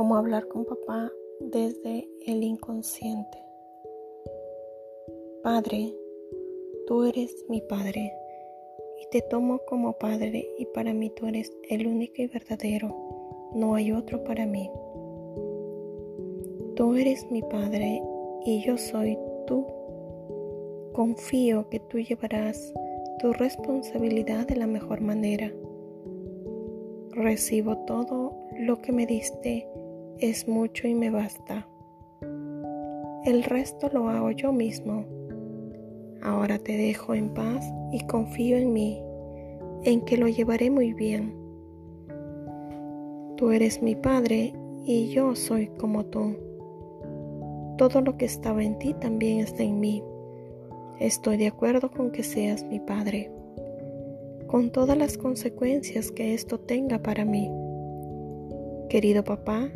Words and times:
Cómo 0.00 0.16
hablar 0.16 0.48
con 0.48 0.64
papá 0.64 1.12
desde 1.40 2.08
el 2.26 2.42
inconsciente. 2.42 3.36
Padre, 5.42 5.94
tú 6.86 7.04
eres 7.04 7.44
mi 7.50 7.60
padre 7.60 8.10
y 8.98 9.10
te 9.10 9.20
tomo 9.20 9.60
como 9.68 9.92
padre 9.98 10.48
y 10.56 10.64
para 10.64 10.94
mí 10.94 11.10
tú 11.10 11.26
eres 11.26 11.52
el 11.68 11.86
único 11.86 12.14
y 12.22 12.28
verdadero, 12.28 12.96
no 13.52 13.74
hay 13.74 13.92
otro 13.92 14.24
para 14.24 14.46
mí. 14.46 14.70
Tú 16.76 16.94
eres 16.94 17.30
mi 17.30 17.42
padre 17.42 18.02
y 18.46 18.62
yo 18.62 18.78
soy 18.78 19.18
tú. 19.46 19.66
Confío 20.94 21.68
que 21.68 21.78
tú 21.78 21.98
llevarás 21.98 22.72
tu 23.18 23.34
responsabilidad 23.34 24.46
de 24.46 24.56
la 24.56 24.66
mejor 24.66 25.02
manera. 25.02 25.52
Recibo 27.10 27.76
todo 27.84 28.32
lo 28.60 28.80
que 28.80 28.92
me 28.92 29.04
diste 29.04 29.68
es 30.20 30.46
mucho 30.46 30.86
y 30.86 30.94
me 30.94 31.10
basta. 31.10 31.66
El 33.24 33.42
resto 33.42 33.88
lo 33.92 34.08
hago 34.08 34.30
yo 34.30 34.52
mismo. 34.52 35.04
Ahora 36.22 36.58
te 36.58 36.76
dejo 36.76 37.14
en 37.14 37.32
paz 37.32 37.64
y 37.90 38.06
confío 38.06 38.58
en 38.58 38.72
mí, 38.72 39.02
en 39.84 40.02
que 40.02 40.18
lo 40.18 40.28
llevaré 40.28 40.70
muy 40.70 40.92
bien. 40.92 41.34
Tú 43.36 43.50
eres 43.50 43.82
mi 43.82 43.94
Padre 43.94 44.52
y 44.84 45.08
yo 45.08 45.34
soy 45.34 45.68
como 45.78 46.04
tú. 46.04 46.36
Todo 47.78 48.02
lo 48.02 48.18
que 48.18 48.26
estaba 48.26 48.62
en 48.62 48.78
ti 48.78 48.92
también 48.92 49.38
está 49.40 49.62
en 49.62 49.80
mí. 49.80 50.02
Estoy 50.98 51.38
de 51.38 51.46
acuerdo 51.46 51.90
con 51.90 52.10
que 52.10 52.22
seas 52.22 52.62
mi 52.64 52.78
Padre, 52.78 53.32
con 54.48 54.70
todas 54.70 54.98
las 54.98 55.16
consecuencias 55.16 56.12
que 56.12 56.34
esto 56.34 56.60
tenga 56.60 56.98
para 56.98 57.24
mí. 57.24 57.50
Querido 58.90 59.24
papá, 59.24 59.70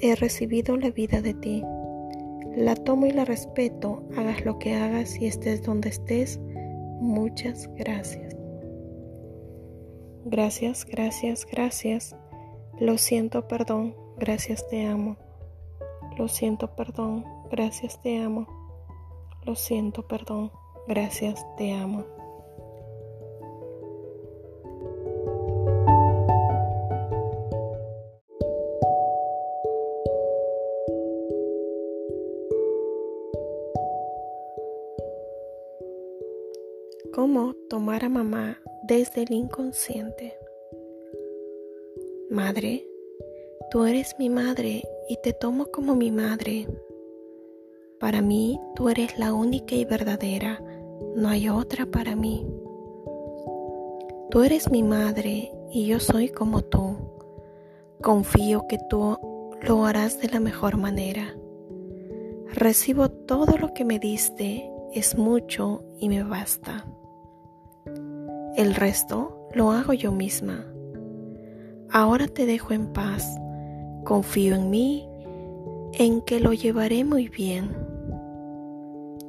he 0.00 0.14
recibido 0.14 0.76
la 0.76 0.90
vida 0.90 1.20
de 1.20 1.34
ti. 1.34 1.62
La 2.56 2.74
tomo 2.74 3.06
y 3.06 3.12
la 3.12 3.24
respeto, 3.24 4.02
hagas 4.16 4.44
lo 4.44 4.58
que 4.58 4.74
hagas 4.74 5.20
y 5.20 5.26
estés 5.26 5.62
donde 5.62 5.88
estés. 5.88 6.38
Muchas 7.00 7.68
gracias. 7.74 8.36
Gracias, 10.24 10.84
gracias, 10.84 11.46
gracias. 11.50 12.16
Lo 12.78 12.98
siento, 12.98 13.48
perdón, 13.48 13.96
gracias, 14.18 14.68
te 14.68 14.86
amo. 14.86 15.16
Lo 16.16 16.28
siento, 16.28 16.76
perdón, 16.76 17.24
gracias, 17.50 18.00
te 18.02 18.18
amo. 18.18 18.46
Lo 19.44 19.56
siento, 19.56 20.06
perdón, 20.06 20.52
gracias, 20.86 21.44
te 21.56 21.72
amo. 21.72 22.04
Cómo 37.10 37.54
tomar 37.68 38.04
a 38.04 38.08
mamá 38.08 38.60
desde 38.84 39.22
el 39.22 39.32
inconsciente. 39.32 40.34
Madre, 42.30 42.86
tú 43.70 43.84
eres 43.84 44.14
mi 44.18 44.30
madre 44.30 44.82
y 45.08 45.18
te 45.22 45.32
tomo 45.32 45.66
como 45.66 45.94
mi 45.94 46.10
madre. 46.10 46.66
Para 47.98 48.22
mí 48.22 48.58
tú 48.74 48.88
eres 48.88 49.18
la 49.18 49.34
única 49.34 49.74
y 49.74 49.84
verdadera, 49.84 50.62
no 51.14 51.28
hay 51.28 51.48
otra 51.48 51.86
para 51.86 52.16
mí. 52.16 52.46
Tú 54.30 54.42
eres 54.42 54.70
mi 54.70 54.82
madre 54.82 55.52
y 55.70 55.86
yo 55.86 56.00
soy 56.00 56.30
como 56.30 56.62
tú. 56.62 56.96
Confío 58.00 58.66
que 58.66 58.78
tú 58.88 59.18
lo 59.60 59.84
harás 59.84 60.20
de 60.20 60.28
la 60.28 60.40
mejor 60.40 60.78
manera. 60.78 61.36
Recibo 62.48 63.10
todo 63.10 63.58
lo 63.58 63.74
que 63.74 63.84
me 63.84 63.98
diste, 63.98 64.71
es 64.92 65.16
mucho 65.16 65.82
y 65.98 66.08
me 66.08 66.22
basta. 66.22 66.86
El 68.56 68.74
resto 68.74 69.48
lo 69.54 69.70
hago 69.70 69.94
yo 69.94 70.12
misma. 70.12 70.66
Ahora 71.90 72.28
te 72.28 72.46
dejo 72.46 72.72
en 72.74 72.92
paz. 72.92 73.38
Confío 74.04 74.54
en 74.54 74.68
mí, 74.68 75.08
en 75.94 76.20
que 76.22 76.40
lo 76.40 76.52
llevaré 76.52 77.04
muy 77.04 77.28
bien. 77.28 77.70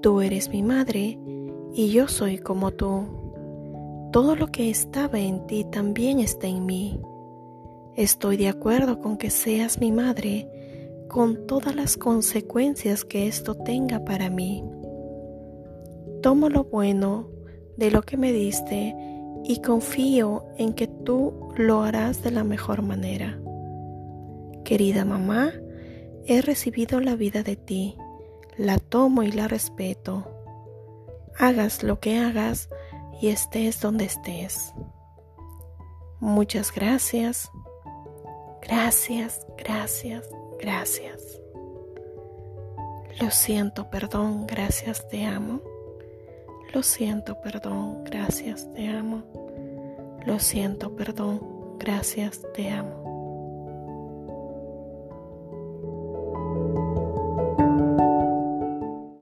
Tú 0.00 0.20
eres 0.20 0.48
mi 0.48 0.62
madre 0.62 1.18
y 1.74 1.90
yo 1.90 2.08
soy 2.08 2.38
como 2.38 2.70
tú. 2.70 3.06
Todo 4.12 4.36
lo 4.36 4.46
que 4.46 4.70
estaba 4.70 5.18
en 5.18 5.46
ti 5.46 5.64
también 5.64 6.20
está 6.20 6.46
en 6.46 6.64
mí. 6.64 7.00
Estoy 7.94 8.36
de 8.36 8.48
acuerdo 8.48 9.00
con 9.00 9.16
que 9.16 9.30
seas 9.30 9.78
mi 9.80 9.92
madre, 9.92 10.48
con 11.08 11.46
todas 11.46 11.74
las 11.74 11.96
consecuencias 11.96 13.04
que 13.04 13.26
esto 13.26 13.54
tenga 13.54 14.04
para 14.04 14.30
mí. 14.30 14.64
Tomo 16.22 16.48
lo 16.48 16.64
bueno 16.64 17.28
de 17.76 17.90
lo 17.90 18.02
que 18.02 18.16
me 18.16 18.32
diste 18.32 18.94
y 19.44 19.62
confío 19.62 20.44
en 20.58 20.74
que 20.74 20.86
tú 20.86 21.48
lo 21.56 21.82
harás 21.82 22.22
de 22.22 22.30
la 22.30 22.44
mejor 22.44 22.82
manera. 22.82 23.40
Querida 24.64 25.04
mamá, 25.04 25.52
he 26.26 26.42
recibido 26.42 27.00
la 27.00 27.16
vida 27.16 27.42
de 27.42 27.56
ti, 27.56 27.96
la 28.56 28.78
tomo 28.78 29.22
y 29.22 29.32
la 29.32 29.48
respeto. 29.48 30.30
Hagas 31.38 31.82
lo 31.82 32.00
que 32.00 32.18
hagas 32.18 32.68
y 33.20 33.28
estés 33.28 33.80
donde 33.80 34.04
estés. 34.04 34.74
Muchas 36.20 36.70
gracias, 36.72 37.50
gracias, 38.60 39.46
gracias, 39.56 40.28
gracias. 40.58 41.40
Lo 43.20 43.30
siento, 43.30 43.88
perdón, 43.88 44.46
gracias, 44.46 45.08
te 45.08 45.24
amo. 45.24 45.60
Lo 46.72 46.84
siento, 46.84 47.40
perdón, 47.40 48.04
gracias, 48.04 48.72
te 48.72 48.88
amo. 48.88 49.24
Lo 50.24 50.38
siento, 50.38 50.94
perdón, 50.94 51.40
gracias, 51.78 52.42
te 52.54 52.70
amo. 52.70 53.09